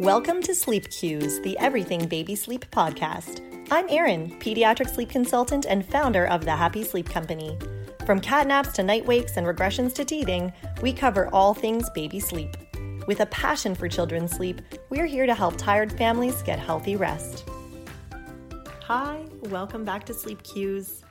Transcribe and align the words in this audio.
Welcome 0.00 0.40
to 0.44 0.54
Sleep 0.54 0.88
Cues, 0.88 1.42
the 1.42 1.58
Everything 1.58 2.08
Baby 2.08 2.34
Sleep 2.34 2.64
podcast. 2.70 3.42
I'm 3.70 3.86
Erin, 3.90 4.30
pediatric 4.40 4.88
sleep 4.88 5.10
consultant 5.10 5.66
and 5.68 5.84
founder 5.84 6.26
of 6.26 6.46
the 6.46 6.56
Happy 6.56 6.84
Sleep 6.84 7.06
Company. 7.06 7.58
From 8.06 8.18
cat 8.18 8.46
naps 8.46 8.72
to 8.72 8.82
night 8.82 9.04
wakes 9.04 9.36
and 9.36 9.46
regressions 9.46 9.92
to 9.96 10.06
teething, 10.06 10.54
we 10.80 10.94
cover 10.94 11.28
all 11.34 11.52
things 11.52 11.90
baby 11.90 12.18
sleep. 12.18 12.56
With 13.06 13.20
a 13.20 13.26
passion 13.26 13.74
for 13.74 13.90
children's 13.90 14.30
sleep, 14.30 14.62
we're 14.88 15.04
here 15.04 15.26
to 15.26 15.34
help 15.34 15.58
tired 15.58 15.92
families 15.92 16.40
get 16.44 16.58
healthy 16.58 16.96
rest. 16.96 17.46
Hi, 18.84 19.22
welcome 19.50 19.84
back 19.84 20.06
to 20.06 20.14
Sleep 20.14 20.42
Cues. 20.44 21.04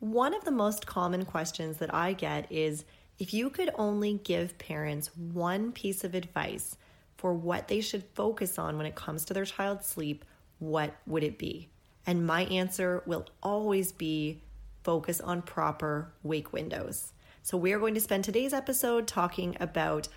One 0.00 0.34
of 0.34 0.44
the 0.44 0.50
most 0.50 0.88
common 0.88 1.24
questions 1.24 1.76
that 1.76 1.94
I 1.94 2.14
get 2.14 2.50
is 2.50 2.84
if 3.20 3.32
you 3.32 3.48
could 3.48 3.70
only 3.76 4.14
give 4.24 4.58
parents 4.58 5.16
one 5.16 5.70
piece 5.70 6.02
of 6.02 6.16
advice 6.16 6.76
for 7.18 7.34
what 7.34 7.68
they 7.68 7.80
should 7.80 8.04
focus 8.14 8.58
on 8.58 8.76
when 8.76 8.86
it 8.86 8.94
comes 8.94 9.24
to 9.26 9.34
their 9.34 9.44
child's 9.44 9.86
sleep, 9.86 10.24
what 10.60 10.94
would 11.06 11.24
it 11.24 11.36
be? 11.36 11.68
And 12.06 12.26
my 12.26 12.44
answer 12.44 13.02
will 13.04 13.26
always 13.42 13.92
be 13.92 14.40
focus 14.84 15.20
on 15.20 15.42
proper 15.42 16.12
wake 16.22 16.52
windows. 16.52 17.12
So, 17.42 17.58
we 17.58 17.72
are 17.72 17.78
going 17.78 17.94
to 17.94 18.00
spend 18.00 18.24
today's 18.24 18.52
episode 18.52 19.06
talking 19.06 19.56
about 19.60 20.08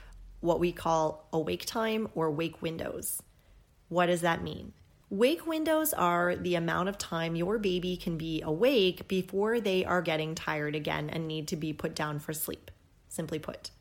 what 0.42 0.60
we 0.60 0.72
call 0.72 1.28
awake 1.34 1.66
time 1.66 2.08
or 2.14 2.32
wake 2.32 2.62
windows. 2.62 3.22
What 3.90 4.06
does 4.06 4.22
that 4.22 4.44
mean? 4.44 4.74
Wake 5.10 5.46
windows 5.46 5.94
are 5.94 6.36
the 6.36 6.56
amount 6.56 6.88
of 6.88 6.98
time 6.98 7.36
your 7.36 7.58
baby 7.58 7.98
can 7.98 8.18
be 8.18 8.42
awake 8.42 9.08
before 9.08 9.60
they 9.60 9.84
are 9.84 10.02
getting 10.02 10.36
tired 10.36 10.76
again 10.76 11.10
and 11.10 11.28
need 11.28 11.48
to 11.50 11.56
be 11.56 11.74
put 11.74 11.96
down 11.96 12.20
for 12.20 12.32
sleep, 12.32 12.72
simply 13.10 13.40
put. 13.40 13.72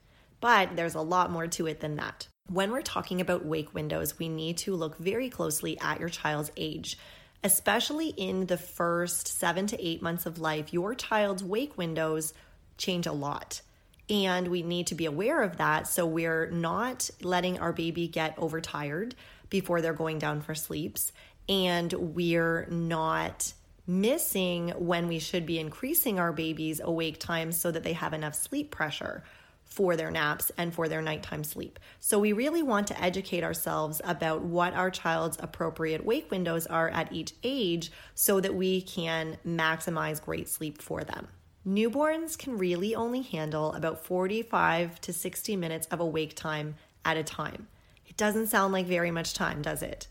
But 0.40 0.76
there's 0.76 0.94
a 0.94 1.00
lot 1.00 1.30
more 1.30 1.46
to 1.46 1.66
it 1.66 1.80
than 1.80 1.96
that. 1.96 2.28
When 2.48 2.72
we're 2.72 2.82
talking 2.82 3.20
about 3.20 3.44
wake 3.44 3.74
windows, 3.74 4.18
we 4.18 4.28
need 4.28 4.58
to 4.58 4.74
look 4.74 4.98
very 4.98 5.30
closely 5.30 5.78
at 5.78 6.00
your 6.00 6.08
child's 6.08 6.50
age. 6.56 6.98
Especially 7.42 8.08
in 8.08 8.46
the 8.46 8.56
first 8.56 9.28
seven 9.28 9.66
to 9.68 9.86
eight 9.86 10.02
months 10.02 10.26
of 10.26 10.38
life, 10.38 10.72
your 10.72 10.94
child's 10.94 11.44
wake 11.44 11.78
windows 11.78 12.34
change 12.76 13.06
a 13.06 13.12
lot. 13.12 13.62
And 14.10 14.48
we 14.48 14.62
need 14.62 14.88
to 14.88 14.94
be 14.94 15.06
aware 15.06 15.42
of 15.42 15.58
that 15.58 15.86
so 15.86 16.04
we're 16.04 16.50
not 16.50 17.08
letting 17.22 17.58
our 17.58 17.72
baby 17.72 18.08
get 18.08 18.34
overtired 18.36 19.14
before 19.48 19.80
they're 19.80 19.92
going 19.92 20.18
down 20.18 20.40
for 20.40 20.54
sleeps. 20.54 21.12
And 21.48 21.92
we're 21.92 22.66
not 22.70 23.52
missing 23.86 24.70
when 24.76 25.06
we 25.08 25.18
should 25.18 25.46
be 25.46 25.58
increasing 25.58 26.18
our 26.18 26.32
baby's 26.32 26.80
awake 26.80 27.18
time 27.18 27.52
so 27.52 27.70
that 27.70 27.84
they 27.84 27.92
have 27.92 28.12
enough 28.12 28.34
sleep 28.34 28.70
pressure 28.70 29.22
for 29.70 29.96
their 29.96 30.10
naps 30.10 30.50
and 30.58 30.74
for 30.74 30.88
their 30.88 31.00
nighttime 31.00 31.44
sleep. 31.44 31.78
So, 32.00 32.18
we 32.18 32.32
really 32.32 32.62
want 32.62 32.88
to 32.88 33.00
educate 33.02 33.44
ourselves 33.44 34.02
about 34.04 34.42
what 34.42 34.74
our 34.74 34.90
child's 34.90 35.38
appropriate 35.40 36.04
wake 36.04 36.30
windows 36.30 36.66
are 36.66 36.90
at 36.90 37.12
each 37.12 37.34
age 37.42 37.90
so 38.14 38.40
that 38.40 38.54
we 38.54 38.82
can 38.82 39.38
maximize 39.46 40.22
great 40.22 40.48
sleep 40.48 40.82
for 40.82 41.04
them. 41.04 41.28
Newborns 41.66 42.36
can 42.36 42.58
really 42.58 42.94
only 42.94 43.22
handle 43.22 43.72
about 43.74 44.04
45 44.04 45.00
to 45.02 45.12
60 45.12 45.56
minutes 45.56 45.86
of 45.88 46.00
awake 46.00 46.34
time 46.34 46.74
at 47.04 47.16
a 47.16 47.22
time. 47.22 47.68
It 48.06 48.16
doesn't 48.16 48.48
sound 48.48 48.72
like 48.72 48.86
very 48.86 49.10
much 49.10 49.34
time, 49.34 49.62
does 49.62 49.82
it? 49.82 50.08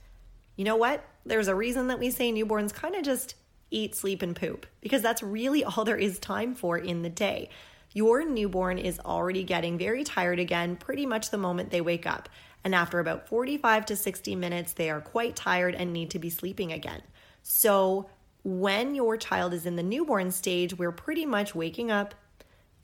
You 0.56 0.64
know 0.64 0.76
what? 0.76 1.04
There's 1.26 1.48
a 1.48 1.56
reason 1.56 1.88
that 1.88 2.00
we 2.00 2.12
say 2.12 2.32
newborns 2.32 2.74
kind 2.74 2.96
of 2.96 3.04
just 3.04 3.36
eat, 3.72 3.96
sleep, 3.96 4.22
and 4.22 4.36
poop 4.36 4.66
because 4.82 5.02
that's 5.02 5.22
really 5.22 5.64
all 5.64 5.86
there 5.86 5.98
is 5.98 6.18
time 6.20 6.56
for 6.56 6.78
in 6.78 7.02
the 7.02 7.10
day 7.10 7.50
your 7.92 8.24
newborn 8.24 8.78
is 8.78 9.00
already 9.00 9.44
getting 9.44 9.78
very 9.78 10.04
tired 10.04 10.40
again 10.40 10.76
pretty 10.76 11.06
much 11.06 11.30
the 11.30 11.38
moment 11.38 11.72
they 11.72 11.82
wake 11.82 12.06
up. 12.06 12.30
And 12.64 12.76
after 12.76 13.00
about 13.00 13.28
45 13.28 13.86
to 13.88 13.96
60 13.96 14.36
minutes, 14.36 14.74
they 14.74 14.90
are 14.90 15.02
quite 15.02 15.36
tired 15.36 15.76
and 15.76 15.94
need 15.94 16.10
to 16.12 16.20
be 16.20 16.30
sleeping 16.30 16.72
again. 16.72 17.02
So, 17.42 18.10
when 18.44 18.96
your 18.96 19.18
child 19.18 19.54
is 19.54 19.66
in 19.66 19.76
the 19.76 19.84
newborn 19.84 20.32
stage, 20.32 20.78
we're 20.78 20.92
pretty 20.92 21.26
much 21.26 21.56
waking 21.56 21.92
up, 21.92 22.16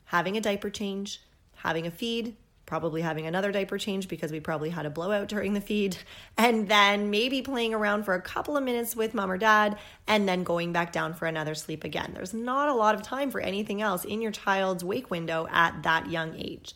having 0.04 0.36
a 0.36 0.40
diaper 0.40 0.70
change, 0.70 1.22
having 1.56 1.86
a 1.86 1.90
feed, 1.90 2.36
probably 2.66 3.00
having 3.00 3.26
another 3.26 3.52
diaper 3.52 3.78
change 3.78 4.08
because 4.08 4.32
we 4.32 4.40
probably 4.40 4.70
had 4.70 4.84
a 4.84 4.90
blowout 4.90 5.28
during 5.28 5.54
the 5.54 5.60
feed, 5.60 5.96
and 6.36 6.68
then 6.68 7.10
maybe 7.10 7.42
playing 7.42 7.72
around 7.72 8.04
for 8.04 8.14
a 8.14 8.20
couple 8.20 8.56
of 8.56 8.64
minutes 8.64 8.94
with 8.94 9.14
mom 9.14 9.30
or 9.30 9.38
dad, 9.38 9.78
and 10.06 10.28
then 10.28 10.42
going 10.42 10.72
back 10.72 10.92
down 10.92 11.14
for 11.14 11.26
another 11.26 11.54
sleep 11.54 11.84
again. 11.84 12.12
There's 12.14 12.34
not 12.34 12.68
a 12.68 12.74
lot 12.74 12.94
of 12.94 13.02
time 13.02 13.30
for 13.30 13.40
anything 13.40 13.80
else 13.80 14.04
in 14.04 14.20
your 14.20 14.32
child's 14.32 14.84
wake 14.84 15.10
window 15.10 15.46
at 15.50 15.84
that 15.84 16.10
young 16.10 16.34
age. 16.36 16.74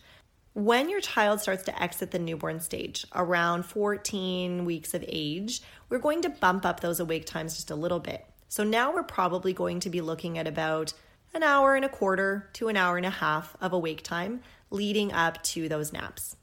When 0.53 0.89
your 0.89 1.01
child 1.01 1.41
starts 1.41 1.63
to 1.65 1.83
exit 1.83 2.11
the 2.11 2.19
newborn 2.19 2.61
stage, 2.61 3.07
around 3.15 3.65
14 3.65 4.65
weeks 4.65 4.95
of 4.95 5.05
age, 5.07 5.63
we're 5.89 5.99
going 5.99 6.23
to 6.23 6.29
bump 6.29 6.65
up 6.67 6.81
those 6.81 6.99
awake 6.99 7.27
times 7.27 7.55
just 7.55 7.71
a 7.71 7.77
little 7.77 8.01
bit. 8.01 8.27
So 8.49 8.65
now 8.65 8.93
we're 8.93 9.05
probably 9.05 9.53
going 9.53 9.79
to 9.81 9.91
be 9.91 10.01
looking 10.01 10.39
at 10.39 10.49
about 10.49 10.93
an 11.35 11.45
hour 11.45 11.77
and 11.77 11.85
a 11.85 11.89
quarter 11.89 12.51
to 12.55 12.67
an 12.67 12.77
hour 12.77 12.97
and 12.97 13.07
a 13.07 13.11
half 13.11 13.57
of 13.61 13.73
awake 13.73 14.03
time 14.03 14.41
leading 14.71 15.13
up 15.13 15.43
to 15.43 15.69
those 15.69 15.93
naps. 15.93 16.37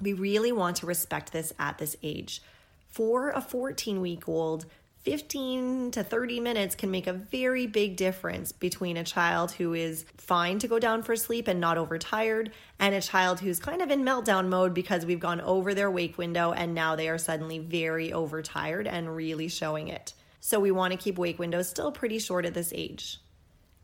We 0.00 0.12
really 0.12 0.52
want 0.52 0.76
to 0.78 0.86
respect 0.86 1.32
this 1.32 1.52
at 1.58 1.78
this 1.78 1.96
age. 2.02 2.42
For 2.88 3.30
a 3.30 3.40
14 3.40 4.00
week 4.00 4.28
old, 4.28 4.66
15 5.02 5.90
to 5.92 6.04
30 6.04 6.38
minutes 6.38 6.76
can 6.76 6.90
make 6.90 7.08
a 7.08 7.12
very 7.12 7.66
big 7.66 7.96
difference 7.96 8.52
between 8.52 8.96
a 8.96 9.02
child 9.02 9.50
who 9.50 9.74
is 9.74 10.04
fine 10.16 10.60
to 10.60 10.68
go 10.68 10.78
down 10.78 11.02
for 11.02 11.16
sleep 11.16 11.48
and 11.48 11.60
not 11.60 11.76
overtired 11.76 12.52
and 12.78 12.94
a 12.94 13.00
child 13.00 13.40
who's 13.40 13.58
kind 13.58 13.82
of 13.82 13.90
in 13.90 14.04
meltdown 14.04 14.48
mode 14.48 14.74
because 14.74 15.04
we've 15.04 15.18
gone 15.18 15.40
over 15.40 15.74
their 15.74 15.90
wake 15.90 16.18
window 16.18 16.52
and 16.52 16.72
now 16.72 16.94
they 16.94 17.08
are 17.08 17.18
suddenly 17.18 17.58
very 17.58 18.12
overtired 18.12 18.86
and 18.86 19.16
really 19.16 19.48
showing 19.48 19.88
it. 19.88 20.14
So 20.38 20.60
we 20.60 20.70
want 20.70 20.92
to 20.92 20.98
keep 20.98 21.18
wake 21.18 21.38
windows 21.38 21.68
still 21.68 21.90
pretty 21.90 22.20
short 22.20 22.44
at 22.44 22.54
this 22.54 22.72
age. 22.72 23.18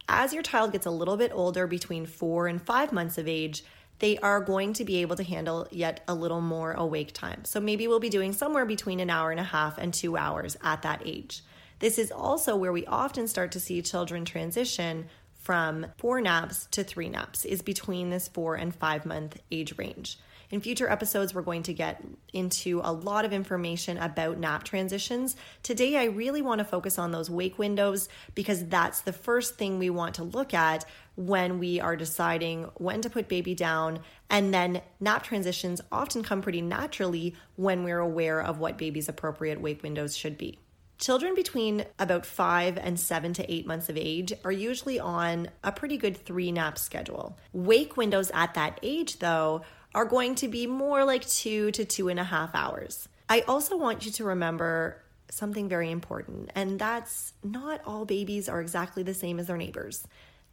As 0.09 0.33
your 0.33 0.43
child 0.43 0.73
gets 0.73 0.87
a 0.87 0.91
little 0.91 1.19
bit 1.19 1.33
older, 1.35 1.67
between 1.67 2.07
four 2.07 2.47
and 2.47 2.63
five 2.63 2.93
months 2.93 3.19
of 3.19 3.29
age, 3.29 3.63
they 3.99 4.17
are 4.19 4.41
going 4.41 4.73
to 4.75 4.85
be 4.85 5.03
able 5.03 5.17
to 5.17 5.23
handle 5.23 5.69
yet 5.71 6.03
a 6.09 6.15
little 6.15 6.41
more 6.41 6.73
awake 6.73 7.13
time. 7.13 7.45
So 7.45 7.61
maybe 7.61 7.87
we'll 7.87 8.01
be 8.01 8.09
doing 8.09 8.33
somewhere 8.33 8.65
between 8.65 9.01
an 9.01 9.11
hour 9.11 9.31
and 9.31 9.41
a 9.41 9.45
half 9.45 9.77
and 9.77 9.93
two 9.93 10.17
hours 10.17 10.57
at 10.63 10.83
that 10.83 11.03
age. 11.05 11.43
This 11.81 11.99
is 11.99 12.11
also 12.11 12.57
where 12.57 12.73
we 12.73 12.87
often 12.87 13.29
start 13.29 13.53
to 13.53 13.61
see 13.61 13.83
children 13.83 14.25
transition 14.25 15.07
from 15.35 15.87
four 15.99 16.21
naps 16.21 16.67
to 16.73 16.85
three 16.85 17.09
naps, 17.09 17.45
is 17.45 17.63
between 17.63 18.11
this 18.11 18.29
four 18.29 18.55
and 18.55 18.75
five 18.75 19.05
month 19.05 19.41
age 19.51 19.77
range. 19.77 20.19
In 20.51 20.63
future 20.63 20.89
episodes, 20.89 21.35
we're 21.35 21.43
going 21.43 21.65
to 21.65 21.75
get 21.75 22.03
into 22.33 22.81
a 22.83 22.91
lot 22.91 23.27
of 23.27 23.35
information 23.35 23.99
about 23.99 24.39
nap 24.39 24.65
transitions. 24.65 25.37
Today, 25.63 25.99
I 25.99 26.05
really 26.05 26.41
want 26.41 26.61
to 26.61 26.65
focus 26.65 26.99
on 26.99 27.11
those 27.11 27.29
wake 27.29 27.59
windows 27.59 28.09
because 28.35 28.65
that's 28.65 29.03
the 29.03 29.13
first 29.13 29.57
thing 29.57 29.79
we 29.79 29.91
want 29.91 30.15
to 30.15 30.25
look 30.25 30.55
at 30.55 30.87
when 31.17 31.59
we 31.59 31.81
are 31.81 31.97
deciding 31.97 32.63
when 32.77 33.03
to 33.03 33.11
put 33.11 33.29
baby 33.29 33.55
down. 33.55 34.01
And 34.31 34.55
then 34.55 34.81
nap 35.01 35.23
transitions 35.23 35.83
often 35.93 36.23
come 36.23 36.41
pretty 36.41 36.63
naturally 36.63 37.35
when 37.57 37.85
we're 37.85 37.99
aware 37.99 38.41
of 38.41 38.59
what 38.59 38.79
baby's 38.79 39.11
appropriate 39.11 39.61
wake 39.61 39.83
windows 39.83 40.17
should 40.17 40.39
be. 40.39 40.59
Children 40.97 41.35
between 41.37 41.85
about 41.99 42.27
five 42.27 42.77
and 42.77 42.99
seven 42.99 43.33
to 43.35 43.53
eight 43.53 43.67
months 43.67 43.89
of 43.89 43.97
age 43.97 44.33
are 44.45 44.51
usually 44.51 44.99
on 44.99 45.49
a 45.63 45.71
pretty 45.71 45.97
good 45.97 46.17
three 46.17 46.51
nap 46.51 46.77
schedule. 46.77 47.39
Wake 47.53 47.97
windows 47.97 48.33
at 48.35 48.55
that 48.55 48.81
age, 48.83 49.21
though, 49.21 49.63
are 49.99 50.05
going 50.05 50.37
to 50.37 50.47
be 50.47 50.65
more 50.65 51.05
like 51.05 51.27
two 51.27 51.73
to 51.73 51.85
two 51.85 52.09
and 52.09 52.21
a 52.21 52.25
half 52.25 52.55
hours. 52.55 53.09
I 53.29 53.41
also 53.49 53.77
want 53.77 54.07
you 54.07 54.13
to 54.13 54.23
remember 54.23 55.03
something 55.29 55.69
very 55.69 55.91
important, 55.91 56.53
and 56.55 56.79
that's 56.79 57.33
not 57.43 57.81
all 57.85 58.05
babies 58.05 58.49
are 58.49 58.61
exactly 58.61 59.03
the 59.03 59.13
same 59.13 59.41
as 59.41 59.49
their 59.49 59.57
neighbors. 59.57 60.07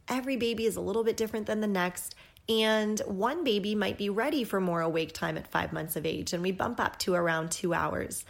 Every 0.08 0.36
baby 0.36 0.66
is 0.66 0.74
a 0.74 0.80
little 0.80 1.04
bit 1.04 1.16
different 1.16 1.46
than 1.46 1.60
the 1.60 1.68
next, 1.68 2.16
and 2.48 2.98
one 3.06 3.44
baby 3.44 3.76
might 3.76 3.96
be 3.96 4.10
ready 4.10 4.42
for 4.42 4.60
more 4.60 4.80
awake 4.80 5.12
time 5.12 5.36
at 5.36 5.46
five 5.46 5.72
months 5.72 5.94
of 5.94 6.04
age, 6.04 6.32
and 6.32 6.42
we 6.42 6.50
bump 6.50 6.80
up 6.80 6.98
to 6.98 7.14
around 7.14 7.52
two 7.52 7.72
hours. 7.72 8.24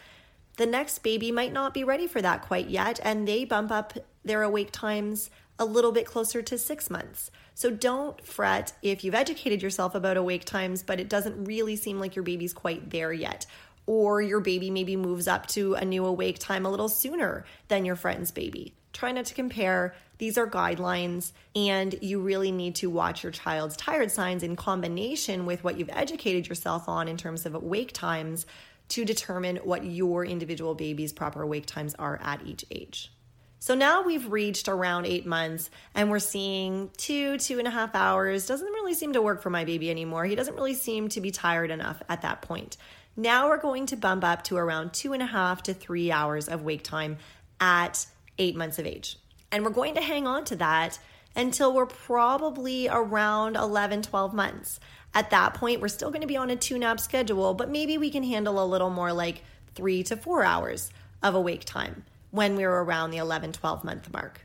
The 0.58 0.66
next 0.66 0.98
baby 0.98 1.32
might 1.32 1.50
not 1.50 1.72
be 1.72 1.82
ready 1.82 2.06
for 2.06 2.20
that 2.20 2.42
quite 2.42 2.68
yet, 2.68 3.00
and 3.02 3.26
they 3.26 3.46
bump 3.46 3.70
up 3.72 3.94
their 4.22 4.42
awake 4.42 4.70
times 4.70 5.30
a 5.58 5.64
little 5.64 5.92
bit 5.92 6.06
closer 6.06 6.42
to 6.42 6.58
six 6.58 6.90
months. 6.90 7.30
So 7.54 7.70
don't 7.70 8.22
fret 8.24 8.72
if 8.82 9.02
you've 9.04 9.14
educated 9.14 9.62
yourself 9.62 9.94
about 9.94 10.16
awake 10.16 10.44
times, 10.44 10.82
but 10.82 11.00
it 11.00 11.08
doesn't 11.08 11.44
really 11.44 11.76
seem 11.76 11.98
like 11.98 12.14
your 12.14 12.22
baby's 12.22 12.52
quite 12.52 12.90
there 12.90 13.12
yet. 13.12 13.46
Or 13.86 14.20
your 14.20 14.40
baby 14.40 14.70
maybe 14.70 14.96
moves 14.96 15.28
up 15.28 15.46
to 15.48 15.74
a 15.74 15.84
new 15.84 16.04
awake 16.04 16.38
time 16.38 16.66
a 16.66 16.70
little 16.70 16.88
sooner 16.88 17.44
than 17.68 17.84
your 17.84 17.96
friend's 17.96 18.30
baby. 18.30 18.74
Try 18.92 19.12
not 19.12 19.26
to 19.26 19.34
compare. 19.34 19.94
These 20.18 20.38
are 20.38 20.48
guidelines, 20.48 21.32
and 21.54 21.94
you 22.00 22.20
really 22.20 22.50
need 22.50 22.76
to 22.76 22.88
watch 22.88 23.22
your 23.22 23.32
child's 23.32 23.76
tired 23.76 24.10
signs 24.10 24.42
in 24.42 24.56
combination 24.56 25.44
with 25.44 25.62
what 25.62 25.78
you've 25.78 25.90
educated 25.92 26.48
yourself 26.48 26.88
on 26.88 27.06
in 27.06 27.18
terms 27.18 27.44
of 27.44 27.54
awake 27.54 27.92
times 27.92 28.46
to 28.88 29.04
determine 29.04 29.56
what 29.56 29.84
your 29.84 30.24
individual 30.24 30.74
baby's 30.74 31.12
proper 31.12 31.42
awake 31.42 31.66
times 31.66 31.94
are 31.96 32.18
at 32.22 32.44
each 32.46 32.64
age. 32.70 33.12
So 33.58 33.74
now 33.74 34.02
we've 34.02 34.30
reached 34.30 34.68
around 34.68 35.06
eight 35.06 35.26
months 35.26 35.70
and 35.94 36.10
we're 36.10 36.18
seeing 36.18 36.90
two, 36.96 37.38
two 37.38 37.58
and 37.58 37.66
a 37.66 37.70
half 37.70 37.94
hours. 37.94 38.46
Doesn't 38.46 38.66
really 38.66 38.94
seem 38.94 39.14
to 39.14 39.22
work 39.22 39.42
for 39.42 39.50
my 39.50 39.64
baby 39.64 39.90
anymore. 39.90 40.24
He 40.24 40.34
doesn't 40.34 40.54
really 40.54 40.74
seem 40.74 41.08
to 41.10 41.20
be 41.20 41.30
tired 41.30 41.70
enough 41.70 42.02
at 42.08 42.22
that 42.22 42.42
point. 42.42 42.76
Now 43.16 43.48
we're 43.48 43.56
going 43.56 43.86
to 43.86 43.96
bump 43.96 44.24
up 44.24 44.44
to 44.44 44.56
around 44.56 44.92
two 44.92 45.14
and 45.14 45.22
a 45.22 45.26
half 45.26 45.62
to 45.64 45.74
three 45.74 46.12
hours 46.12 46.48
of 46.48 46.62
wake 46.62 46.82
time 46.82 47.16
at 47.58 48.06
eight 48.38 48.56
months 48.56 48.78
of 48.78 48.86
age. 48.86 49.18
And 49.50 49.64
we're 49.64 49.70
going 49.70 49.94
to 49.94 50.02
hang 50.02 50.26
on 50.26 50.44
to 50.46 50.56
that 50.56 50.98
until 51.34 51.72
we're 51.72 51.86
probably 51.86 52.88
around 52.88 53.56
11, 53.56 54.02
12 54.02 54.34
months. 54.34 54.80
At 55.14 55.30
that 55.30 55.54
point, 55.54 55.80
we're 55.80 55.88
still 55.88 56.10
going 56.10 56.20
to 56.20 56.26
be 56.26 56.36
on 56.36 56.50
a 56.50 56.56
two 56.56 56.78
nap 56.78 57.00
schedule, 57.00 57.54
but 57.54 57.70
maybe 57.70 57.96
we 57.96 58.10
can 58.10 58.22
handle 58.22 58.62
a 58.62 58.66
little 58.66 58.90
more 58.90 59.14
like 59.14 59.42
three 59.74 60.02
to 60.04 60.16
four 60.16 60.44
hours 60.44 60.90
of 61.22 61.34
awake 61.34 61.64
time 61.64 62.04
when 62.36 62.54
we're 62.54 62.70
around 62.70 63.10
the 63.10 63.16
11, 63.16 63.52
12 63.52 63.82
month 63.82 64.12
mark. 64.12 64.42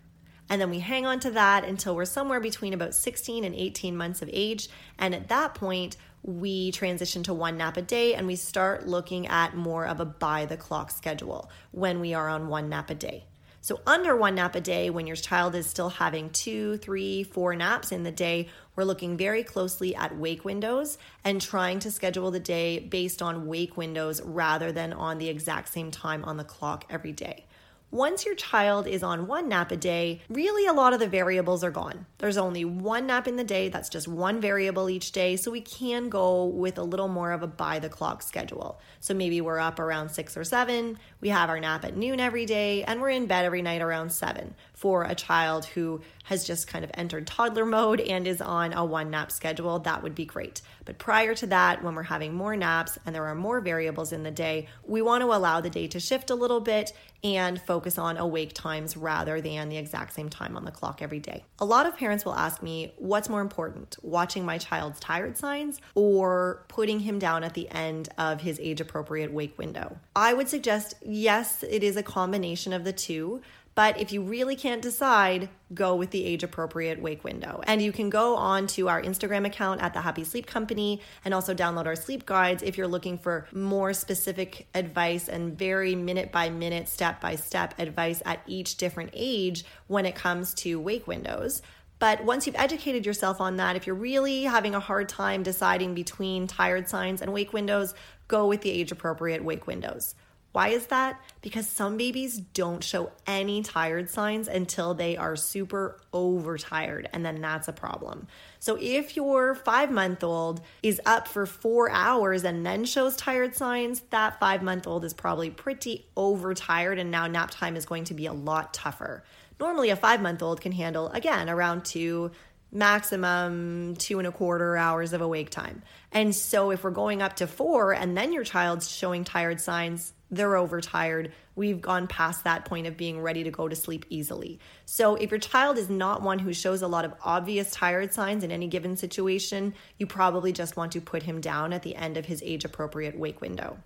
And 0.50 0.60
then 0.60 0.70
we 0.70 0.80
hang 0.80 1.06
on 1.06 1.20
to 1.22 1.32
that 1.32 1.64
until 1.64 1.96
we're 1.96 2.06
somewhere 2.06 2.40
between 2.40 2.74
about 2.74 2.96
16 2.96 3.44
and 3.44 3.54
18 3.54 3.96
months 3.96 4.22
of 4.22 4.30
age. 4.32 4.70
And 4.98 5.14
at 5.14 5.28
that 5.28 5.56
point, 5.56 5.98
we 6.24 6.72
transition 6.72 7.24
to 7.24 7.34
one 7.34 7.58
nap 7.58 7.78
a 7.78 7.82
day 7.82 8.14
and 8.14 8.28
we 8.28 8.36
start 8.36 8.88
looking 8.88 9.28
at 9.28 9.56
more 9.56 9.86
of 9.86 10.00
a 10.00 10.06
by 10.06 10.46
the 10.46 10.58
clock 10.58 10.92
schedule 10.92 11.50
when 11.72 12.00
we 12.00 12.14
are 12.14 12.30
on 12.30 12.48
one 12.48 12.70
nap 12.70 12.90
a 12.90 12.96
day. 12.96 13.26
So, 13.64 13.80
under 13.86 14.16
one 14.16 14.36
nap 14.36 14.56
a 14.56 14.62
day, 14.62 14.90
when 14.90 15.06
your 15.06 15.16
child 15.16 15.54
is 15.54 15.68
still 15.68 15.90
having 15.90 16.32
two, 16.32 16.78
three, 16.78 17.24
four 17.24 17.56
naps 17.56 17.92
in 17.92 18.02
the 18.02 18.12
day, 18.12 18.50
we're 18.76 18.86
looking 18.86 19.18
very 19.18 19.44
closely 19.44 19.96
at 19.96 20.18
wake 20.18 20.44
windows 20.44 20.98
and 21.24 21.40
trying 21.40 21.80
to 21.80 21.92
schedule 21.92 22.32
the 22.32 22.40
day 22.40 22.80
based 22.80 23.22
on 23.22 23.46
wake 23.46 23.78
windows 23.78 24.20
rather 24.24 24.72
than 24.72 24.94
on 24.94 25.20
the 25.20 25.30
exact 25.30 25.70
same 25.70 25.92
time 25.92 26.24
on 26.24 26.38
the 26.38 26.44
clock 26.44 26.86
every 26.90 27.12
day. 27.12 27.46
Once 27.92 28.26
your 28.26 28.36
child 28.36 28.88
is 28.88 29.04
on 29.04 29.28
one 29.28 29.50
nap 29.50 29.70
a 29.70 29.76
day, 29.76 30.22
really 30.30 30.66
a 30.66 30.72
lot 30.72 30.94
of 30.94 31.02
the 31.02 31.08
variables 31.10 31.62
are 31.62 31.72
gone. 31.72 32.06
There's 32.20 32.38
only 32.38 32.64
one 32.64 33.08
nap 33.08 33.28
in 33.28 33.36
the 33.36 33.44
day, 33.44 33.68
that's 33.68 33.90
just 33.90 34.08
one 34.08 34.40
variable 34.40 34.90
each 34.90 35.12
day, 35.12 35.36
so 35.36 35.52
we 35.52 35.60
can 35.60 36.08
go 36.08 36.46
with 36.46 36.78
a 36.78 36.84
little 36.84 37.10
more 37.10 37.34
of 37.34 37.44
a 37.44 37.48
by 37.48 37.80
the 37.80 37.90
clock 37.90 38.22
schedule. 38.22 38.80
So 39.02 39.14
maybe 39.14 39.42
we're 39.42 39.60
up 39.60 39.78
around 39.78 40.08
six 40.08 40.38
or 40.38 40.46
seven, 40.46 41.00
we 41.20 41.28
have 41.28 41.50
our 41.50 41.60
nap 41.60 41.84
at 41.84 41.98
noon 41.98 42.22
every 42.22 42.46
day, 42.46 42.86
and 42.86 43.02
we're 43.02 43.10
in 43.10 43.26
bed 43.26 43.44
every 43.44 43.62
night 43.62 43.82
around 43.82 44.14
seven 44.14 44.56
for 44.74 45.04
a 45.04 45.14
child 45.14 45.66
who 45.66 46.00
has 46.24 46.46
just 46.46 46.68
kind 46.68 46.86
of 46.86 46.92
entered 46.94 47.28
toddler 47.28 47.66
mode 47.66 48.00
and 48.00 48.26
is 48.26 48.40
on 48.40 48.72
a 48.72 48.86
one 48.86 49.10
nap 49.10 49.34
schedule. 49.34 49.80
That 49.80 50.02
would 50.02 50.16
be 50.16 50.26
great. 50.26 50.62
But 50.86 50.98
prior 50.98 51.36
to 51.36 51.48
that, 51.48 51.84
when 51.84 51.96
we're 51.96 52.04
having 52.04 52.34
more 52.34 52.56
naps 52.56 52.98
and 53.06 53.14
there 53.14 53.26
are 53.26 53.36
more 53.36 53.60
variables 53.60 54.14
in 54.14 54.24
the 54.24 54.32
day, 54.32 54.68
we 54.86 55.02
want 55.02 55.22
to 55.24 55.34
allow 55.34 55.60
the 55.60 55.70
day 55.70 55.88
to 55.88 56.00
shift 56.00 56.30
a 56.30 56.36
little 56.36 56.62
bit 56.62 56.94
and 57.24 57.62
focus 57.62 57.98
on 57.98 58.18
awake 58.18 58.54
times 58.54 58.98
rather 58.98 59.42
than 59.42 59.70
the 59.70 59.78
exact 59.78 60.14
same 60.14 60.30
time 60.30 60.58
on 60.58 60.66
the 60.66 60.72
clock 60.72 61.02
every 61.02 61.20
day. 61.20 61.44
A 61.60 61.66
lot 61.66 61.86
of 61.86 61.96
parents 61.96 62.26
will 62.26 62.36
ask 62.36 62.64
me, 62.64 62.94
what's 62.98 63.30
more 63.30 63.42
important, 63.42 63.98
watching 64.02 64.46
my 64.46 64.58
child's 64.58 65.00
tired 65.00 65.38
signs 65.38 65.80
or 65.96 66.66
putting 66.68 67.00
him 67.00 67.20
down 67.20 67.44
at 67.44 67.54
the 67.54 67.70
end 67.70 68.10
of 68.18 68.42
his 68.42 68.60
age 68.60 68.82
appropriate 68.82 69.32
wake 69.32 69.58
window? 69.58 69.98
I 70.16 70.34
would 70.34 70.50
suggest, 70.50 70.96
yes, 71.06 71.64
it 71.64 71.84
is 71.84 71.96
a 71.96 72.04
combination 72.04 72.74
of 72.74 72.84
the 72.84 72.94
two. 72.94 73.42
But 73.74 74.00
if 74.00 74.12
you 74.12 74.22
really 74.22 74.56
can't 74.56 74.82
decide, 74.82 75.50
go 75.74 75.96
with 75.96 76.12
the 76.12 76.26
age 76.26 76.44
appropriate 76.44 77.02
wake 77.02 77.24
window. 77.24 77.62
And 77.66 77.82
you 77.82 77.92
can 77.92 78.10
go 78.10 78.36
on 78.36 78.68
to 78.68 78.90
our 78.90 79.02
Instagram 79.02 79.46
account 79.46 79.82
at 79.82 79.94
the 79.94 80.02
Happy 80.02 80.26
Sleep 80.26 80.46
Company 80.46 81.02
and 81.24 81.34
also 81.34 81.54
download 81.54 81.86
our 81.86 81.96
sleep 81.96 82.26
guides 82.26 82.64
if 82.64 82.78
you're 82.78 82.88
looking 82.88 83.18
for 83.18 83.48
more 83.54 83.94
specific 83.94 84.68
advice 84.76 85.30
and 85.30 85.58
very 85.58 85.96
minute 85.96 86.32
by 86.32 86.50
minute, 86.50 86.90
step 86.90 87.22
by 87.22 87.36
step 87.38 87.74
advice 87.80 88.22
at 88.26 88.42
each 88.46 88.76
different 88.76 89.12
age 89.14 89.64
when 89.88 90.06
it 90.06 90.16
comes 90.16 90.54
to 90.56 90.80
wake 90.80 91.08
windows. 91.08 91.62
But 92.02 92.26
once 92.26 92.48
you've 92.48 92.56
educated 92.56 93.06
yourself 93.06 93.40
on 93.40 93.58
that, 93.58 93.76
if 93.76 93.86
you're 93.86 93.96
really 93.96 94.44
having 94.44 94.74
a 94.74 94.80
hard 94.80 95.08
time 95.08 95.44
deciding 95.44 95.94
between 95.94 96.48
tired 96.48 96.90
signs 96.90 97.22
and 97.22 97.32
wake 97.32 97.54
windows, 97.54 97.94
go 98.28 98.48
with 98.48 98.62
the 98.62 98.72
age 98.72 98.92
appropriate 98.92 99.44
wake 99.44 99.68
windows. 99.68 100.16
Why 100.51 100.69
is 100.69 100.88
that? 100.88 101.21
Because 101.42 101.68
some 101.68 101.95
babies 101.95 102.38
don't 102.38 102.83
show 102.83 103.12
any 103.25 103.63
tired 103.63 104.09
signs 104.09 104.50
until 104.50 104.94
they 104.94 105.15
are 105.15 105.36
super 105.36 106.00
overtired, 106.13 107.07
and 107.13 107.25
then 107.25 107.39
that's 107.39 107.69
a 107.69 107.74
problem. 107.74 108.27
So, 108.59 108.77
if 108.80 109.15
your 109.15 109.56
five 109.56 109.92
month 109.92 110.24
old 110.24 110.62
is 110.83 111.00
up 111.06 111.27
for 111.27 111.45
four 111.45 111.89
hours 111.89 112.44
and 112.44 112.65
then 112.65 112.83
shows 112.83 113.15
tired 113.15 113.56
signs, 113.56 114.01
that 114.09 114.39
five 114.39 114.62
month 114.62 114.88
old 114.88 115.06
is 115.06 115.13
probably 115.13 115.50
pretty 115.50 116.06
overtired, 116.18 117.00
and 117.00 117.12
now 117.12 117.27
nap 117.27 117.51
time 117.51 117.77
is 117.77 117.86
going 117.86 118.03
to 118.06 118.13
be 118.13 118.25
a 118.25 118.33
lot 118.33 118.74
tougher. 118.74 119.24
Normally, 119.59 119.89
a 119.89 119.95
five 119.95 120.21
month 120.21 120.42
old 120.42 120.59
can 120.59 120.74
handle, 120.74 121.07
again, 121.09 121.50
around 121.50 121.86
two 121.86 122.31
maximum 122.72 123.96
two 123.98 124.20
and 124.20 124.28
a 124.28 124.32
quarter 124.32 124.78
hours 124.78 125.14
of 125.14 125.22
awake 125.22 125.50
time. 125.50 125.82
And 126.12 126.34
so 126.34 126.72
if 126.72 126.84
we're 126.84 126.92
going 126.92 127.22
up 127.22 127.38
to 127.38 127.48
four 127.48 127.94
and 127.94 128.18
then 128.18 128.32
your 128.32 128.44
child's 128.44 128.90
showing 128.90 129.24
tired 129.24 129.60
signs, 129.60 130.14
they're 130.32 130.56
overtired. 130.56 131.34
We've 131.56 131.82
gone 131.82 132.08
past 132.08 132.46
that 132.46 132.64
point 132.64 132.88
of 132.88 132.96
being 132.96 133.20
ready 133.20 133.44
to 133.44 133.52
go 133.52 133.68
to 133.68 133.76
sleep 133.76 134.06
easily. 134.10 134.60
So, 134.86 135.16
if 135.16 135.30
your 135.30 135.40
child 135.42 135.78
is 135.78 135.90
not 135.90 136.22
one 136.22 136.40
who 136.40 136.54
shows 136.54 136.82
a 136.82 136.88
lot 136.88 137.04
of 137.04 137.14
obvious 137.22 137.70
tired 137.72 138.14
signs 138.14 138.44
in 138.44 138.52
any 138.52 138.68
given 138.68 138.96
situation, 138.96 139.74
you 139.98 140.08
probably 140.08 140.54
just 140.54 140.78
want 140.78 140.94
to 140.94 141.02
put 141.02 141.24
him 141.24 141.42
down 141.42 141.74
at 141.74 141.84
the 141.84 141.96
end 141.98 142.16
of 142.16 142.26
his 142.26 142.42
age 142.44 142.64
appropriate 142.64 143.20
wake 143.20 143.42
window. 143.42 143.78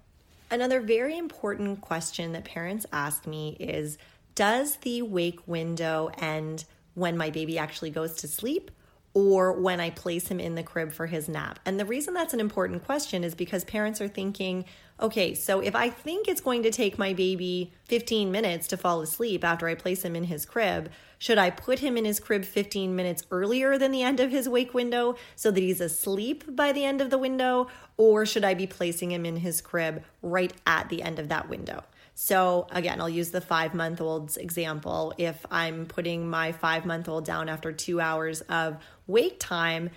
Another 0.52 0.80
very 0.80 1.18
important 1.18 1.82
question 1.82 2.34
that 2.34 2.46
parents 2.46 2.86
ask 2.94 3.26
me 3.26 3.58
is 3.60 3.98
Does 4.36 4.78
the 4.78 5.02
wake 5.02 5.48
window 5.48 6.12
end 6.20 6.66
when 6.94 7.18
my 7.18 7.32
baby 7.32 7.58
actually 7.58 7.90
goes 7.90 8.18
to 8.18 8.28
sleep? 8.28 8.70
Or 9.16 9.54
when 9.54 9.80
I 9.80 9.90
place 9.90 10.28
him 10.28 10.40
in 10.40 10.54
the 10.54 10.62
crib 10.62 10.92
for 10.92 11.08
his 11.08 11.28
nap? 11.28 11.58
And 11.66 11.80
the 11.80 11.86
reason 11.86 12.14
that's 12.14 12.34
an 12.34 12.40
important 12.40 12.86
question 12.86 13.24
is 13.24 13.34
because 13.34 13.64
parents 13.64 14.02
are 14.02 14.10
thinking, 14.10 14.66
okay, 15.02 15.34
so 15.34 15.62
if 15.62 15.74
I 15.74 15.90
think 15.90 16.28
it's 16.28 16.42
going 16.42 16.62
to 16.64 16.70
take 16.70 17.00
my 17.00 17.14
baby 17.14 17.72
15 17.86 18.30
minutes 18.30 18.68
to 18.68 18.78
fall 18.78 19.02
asleep 19.02 19.44
after 19.44 19.68
I 19.68 19.76
place 19.76 20.04
him 20.04 20.16
in 20.16 20.26
his 20.26 20.46
crib, 20.46 20.92
should 21.18 21.38
I 21.38 21.50
put 21.50 21.80
him 21.80 21.98
in 21.98 22.04
his 22.04 22.20
crib 22.20 22.44
15 22.44 22.94
minutes 22.94 23.24
earlier 23.32 23.78
than 23.78 23.92
the 23.92 24.04
end 24.04 24.20
of 24.20 24.32
his 24.32 24.50
wake 24.50 24.74
window 24.74 25.16
so 25.36 25.50
that 25.50 25.62
he's 25.62 25.82
asleep 25.82 26.44
by 26.54 26.74
the 26.74 26.84
end 26.84 27.00
of 27.00 27.10
the 27.10 27.18
window? 27.18 27.68
Or 27.96 28.26
should 28.26 28.44
I 28.44 28.54
be 28.54 28.68
placing 28.68 29.12
him 29.12 29.26
in 29.26 29.38
his 29.38 29.62
crib 29.62 30.04
right 30.22 30.54
at 30.68 30.90
the 30.90 31.02
end 31.02 31.20
of 31.20 31.30
that 31.30 31.48
window? 31.48 31.86
So, 32.18 32.68
again, 32.72 33.02
I'll 33.02 33.10
use 33.10 33.32
the 33.32 33.42
five 33.42 33.74
month 33.74 34.00
old's 34.00 34.38
example. 34.38 35.14
If 35.18 35.46
I'm 35.52 35.86
putting 35.86 36.30
my 36.30 36.54
five 36.54 36.86
month 36.86 37.10
old 37.10 37.26
down 37.26 37.50
after 37.50 37.74
two 37.74 38.00
hours 38.00 38.40
of 38.42 38.78
wake 39.08 39.40
time, 39.40 39.90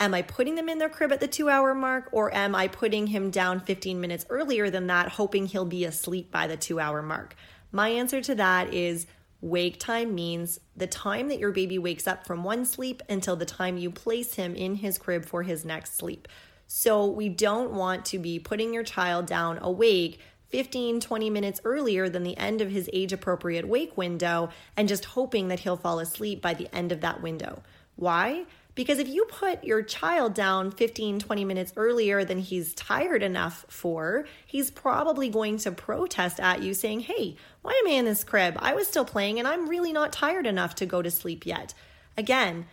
Am 0.00 0.12
I 0.12 0.22
putting 0.22 0.56
them 0.56 0.68
in 0.68 0.78
their 0.78 0.88
crib 0.88 1.12
at 1.12 1.20
the 1.20 1.28
two 1.28 1.48
hour 1.48 1.72
mark, 1.72 2.08
or 2.10 2.34
am 2.34 2.54
I 2.54 2.66
putting 2.66 3.06
him 3.06 3.30
down 3.30 3.60
15 3.60 4.00
minutes 4.00 4.26
earlier 4.28 4.68
than 4.68 4.88
that, 4.88 5.10
hoping 5.10 5.46
he'll 5.46 5.64
be 5.64 5.84
asleep 5.84 6.32
by 6.32 6.46
the 6.46 6.56
two 6.56 6.80
hour 6.80 7.00
mark? 7.00 7.36
My 7.70 7.90
answer 7.90 8.20
to 8.20 8.34
that 8.34 8.74
is 8.74 9.06
wake 9.40 9.78
time 9.78 10.14
means 10.14 10.58
the 10.76 10.86
time 10.86 11.28
that 11.28 11.38
your 11.38 11.52
baby 11.52 11.78
wakes 11.78 12.06
up 12.06 12.26
from 12.26 12.42
one 12.42 12.64
sleep 12.64 13.02
until 13.08 13.36
the 13.36 13.44
time 13.44 13.76
you 13.76 13.90
place 13.90 14.34
him 14.34 14.54
in 14.56 14.76
his 14.76 14.98
crib 14.98 15.24
for 15.24 15.42
his 15.42 15.64
next 15.64 15.96
sleep. 15.96 16.26
So 16.66 17.06
we 17.06 17.28
don't 17.28 17.72
want 17.72 18.04
to 18.06 18.18
be 18.18 18.38
putting 18.38 18.74
your 18.74 18.84
child 18.84 19.26
down 19.26 19.58
awake 19.60 20.18
15, 20.48 21.00
20 21.00 21.30
minutes 21.30 21.60
earlier 21.64 22.08
than 22.08 22.24
the 22.24 22.36
end 22.36 22.60
of 22.60 22.70
his 22.70 22.90
age 22.92 23.12
appropriate 23.12 23.68
wake 23.68 23.96
window 23.96 24.50
and 24.76 24.88
just 24.88 25.04
hoping 25.04 25.48
that 25.48 25.60
he'll 25.60 25.76
fall 25.76 25.98
asleep 25.98 26.42
by 26.42 26.54
the 26.54 26.68
end 26.74 26.90
of 26.90 27.00
that 27.00 27.22
window. 27.22 27.62
Why? 27.96 28.46
Because 28.74 28.98
if 28.98 29.08
you 29.08 29.24
put 29.26 29.62
your 29.62 29.82
child 29.82 30.34
down 30.34 30.70
15, 30.70 31.20
20 31.20 31.44
minutes 31.44 31.72
earlier 31.76 32.24
than 32.24 32.38
he's 32.38 32.74
tired 32.74 33.22
enough 33.22 33.64
for, 33.68 34.26
he's 34.46 34.70
probably 34.70 35.28
going 35.28 35.58
to 35.58 35.70
protest 35.70 36.40
at 36.40 36.62
you 36.62 36.74
saying, 36.74 37.00
Hey, 37.00 37.36
why 37.62 37.80
am 37.84 37.90
I 37.90 37.96
in 37.96 38.04
this 38.04 38.24
crib? 38.24 38.56
I 38.58 38.74
was 38.74 38.88
still 38.88 39.04
playing 39.04 39.38
and 39.38 39.46
I'm 39.46 39.68
really 39.68 39.92
not 39.92 40.12
tired 40.12 40.46
enough 40.46 40.74
to 40.76 40.86
go 40.86 41.02
to 41.02 41.10
sleep 41.10 41.46
yet. 41.46 41.72
Again, 42.16 42.66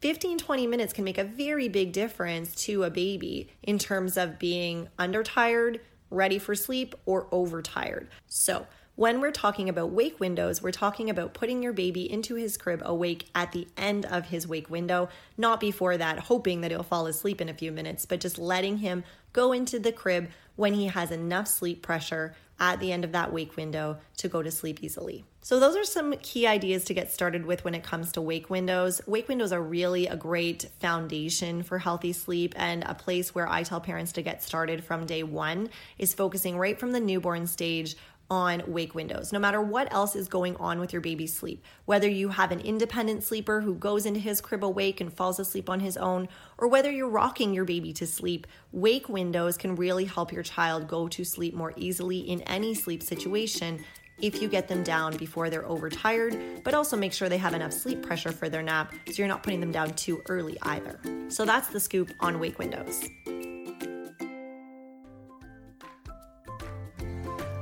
15, 0.00 0.38
20 0.38 0.66
minutes 0.68 0.92
can 0.92 1.04
make 1.04 1.18
a 1.18 1.24
very 1.24 1.68
big 1.68 1.92
difference 1.92 2.54
to 2.54 2.84
a 2.84 2.90
baby 2.90 3.48
in 3.62 3.80
terms 3.80 4.16
of 4.16 4.38
being 4.38 4.88
undertired, 4.96 5.80
ready 6.08 6.38
for 6.38 6.54
sleep, 6.54 6.94
or 7.04 7.26
overtired. 7.32 8.08
So, 8.28 8.66
when 8.98 9.20
we're 9.20 9.30
talking 9.30 9.68
about 9.68 9.92
wake 9.92 10.18
windows, 10.18 10.60
we're 10.60 10.72
talking 10.72 11.08
about 11.08 11.32
putting 11.32 11.62
your 11.62 11.72
baby 11.72 12.10
into 12.10 12.34
his 12.34 12.56
crib 12.56 12.82
awake 12.84 13.26
at 13.32 13.52
the 13.52 13.68
end 13.76 14.04
of 14.04 14.26
his 14.26 14.44
wake 14.44 14.68
window, 14.68 15.08
not 15.36 15.60
before 15.60 15.96
that, 15.96 16.18
hoping 16.18 16.62
that 16.62 16.72
he'll 16.72 16.82
fall 16.82 17.06
asleep 17.06 17.40
in 17.40 17.48
a 17.48 17.54
few 17.54 17.70
minutes, 17.70 18.06
but 18.06 18.18
just 18.18 18.38
letting 18.38 18.78
him 18.78 19.04
go 19.32 19.52
into 19.52 19.78
the 19.78 19.92
crib 19.92 20.28
when 20.56 20.74
he 20.74 20.86
has 20.86 21.12
enough 21.12 21.46
sleep 21.46 21.80
pressure 21.80 22.34
at 22.58 22.80
the 22.80 22.90
end 22.90 23.04
of 23.04 23.12
that 23.12 23.32
wake 23.32 23.56
window 23.56 23.98
to 24.16 24.26
go 24.26 24.42
to 24.42 24.50
sleep 24.50 24.82
easily. 24.82 25.24
So, 25.42 25.60
those 25.60 25.76
are 25.76 25.84
some 25.84 26.14
key 26.16 26.48
ideas 26.48 26.84
to 26.86 26.94
get 26.94 27.12
started 27.12 27.46
with 27.46 27.64
when 27.64 27.76
it 27.76 27.84
comes 27.84 28.10
to 28.12 28.20
wake 28.20 28.50
windows. 28.50 29.00
Wake 29.06 29.28
windows 29.28 29.52
are 29.52 29.62
really 29.62 30.08
a 30.08 30.16
great 30.16 30.68
foundation 30.80 31.62
for 31.62 31.78
healthy 31.78 32.12
sleep, 32.12 32.52
and 32.56 32.82
a 32.82 32.94
place 32.94 33.32
where 33.32 33.48
I 33.48 33.62
tell 33.62 33.80
parents 33.80 34.12
to 34.12 34.22
get 34.22 34.42
started 34.42 34.82
from 34.82 35.06
day 35.06 35.22
one 35.22 35.70
is 35.98 36.12
focusing 36.12 36.58
right 36.58 36.78
from 36.78 36.90
the 36.90 37.00
newborn 37.00 37.46
stage 37.46 37.96
on 38.30 38.62
wake 38.66 38.94
windows, 38.94 39.32
no 39.32 39.38
matter 39.38 39.60
what 39.60 39.92
else 39.92 40.14
is 40.14 40.28
going 40.28 40.56
on 40.56 40.78
with 40.80 40.92
your 40.92 41.00
baby's 41.00 41.34
sleep. 41.34 41.64
Whether 41.86 42.08
you 42.08 42.28
have 42.28 42.52
an 42.52 42.60
independent 42.60 43.22
sleeper 43.24 43.60
who 43.60 43.74
goes 43.74 44.04
into 44.04 44.20
his 44.20 44.40
crib 44.40 44.64
awake 44.64 45.00
and 45.00 45.12
falls 45.12 45.38
asleep 45.38 45.70
on 45.70 45.80
his 45.80 45.96
own, 45.96 46.28
or 46.58 46.68
whether 46.68 46.90
you're 46.90 47.08
rocking 47.08 47.54
your 47.54 47.64
baby 47.64 47.92
to 47.94 48.06
sleep, 48.06 48.46
wake 48.72 49.08
windows 49.08 49.56
can 49.56 49.76
really 49.76 50.04
help 50.04 50.32
your 50.32 50.42
child 50.42 50.88
go 50.88 51.08
to 51.08 51.24
sleep 51.24 51.54
more 51.54 51.72
easily 51.76 52.18
in 52.18 52.42
any 52.42 52.74
sleep 52.74 53.02
situation 53.02 53.82
if 54.20 54.42
you 54.42 54.48
get 54.48 54.68
them 54.68 54.82
down 54.82 55.16
before 55.16 55.48
they're 55.48 55.66
overtired, 55.66 56.62
but 56.64 56.74
also 56.74 56.96
make 56.96 57.12
sure 57.12 57.28
they 57.28 57.38
have 57.38 57.54
enough 57.54 57.72
sleep 57.72 58.02
pressure 58.02 58.32
for 58.32 58.48
their 58.48 58.62
nap 58.62 58.92
so 59.06 59.12
you're 59.14 59.28
not 59.28 59.42
putting 59.42 59.60
them 59.60 59.72
down 59.72 59.94
too 59.94 60.20
early 60.28 60.58
either. 60.62 60.98
So 61.28 61.44
that's 61.44 61.68
the 61.68 61.80
scoop 61.80 62.10
on 62.20 62.40
wake 62.40 62.58
windows. 62.58 63.08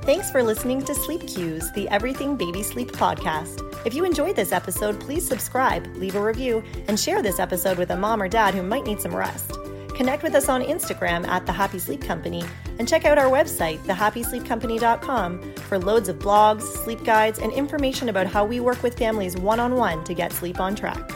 Thanks 0.07 0.31
for 0.31 0.41
listening 0.41 0.81
to 0.85 0.95
Sleep 0.95 1.27
Cues, 1.27 1.69
the 1.73 1.89
Everything 1.89 2.37
Baby 2.37 2.63
Sleep 2.63 2.93
podcast. 2.93 3.61
If 3.85 3.93
you 3.93 4.05
enjoyed 4.05 4.37
this 4.37 4.53
episode, 4.53 4.97
please 5.01 5.27
subscribe, 5.27 5.85
leave 5.97 6.15
a 6.15 6.21
review, 6.21 6.63
and 6.87 6.97
share 6.97 7.21
this 7.21 7.39
episode 7.39 7.77
with 7.77 7.89
a 7.91 7.97
mom 7.97 8.21
or 8.21 8.29
dad 8.29 8.53
who 8.53 8.63
might 8.63 8.85
need 8.85 9.01
some 9.01 9.13
rest. 9.13 9.51
Connect 9.95 10.23
with 10.23 10.33
us 10.33 10.47
on 10.47 10.63
Instagram 10.63 11.27
at 11.27 11.45
The 11.45 11.51
Happy 11.51 11.77
Sleep 11.77 12.01
Company 12.01 12.41
and 12.79 12.87
check 12.87 13.03
out 13.03 13.17
our 13.17 13.29
website, 13.29 13.79
thehappysleepcompany.com, 13.79 15.53
for 15.55 15.77
loads 15.77 16.07
of 16.07 16.19
blogs, 16.19 16.61
sleep 16.61 17.03
guides, 17.03 17.39
and 17.39 17.51
information 17.51 18.07
about 18.07 18.27
how 18.27 18.45
we 18.45 18.61
work 18.61 18.81
with 18.83 18.97
families 18.97 19.35
one 19.35 19.59
on 19.59 19.75
one 19.75 20.05
to 20.05 20.13
get 20.13 20.31
sleep 20.31 20.61
on 20.61 20.73
track. 20.73 21.11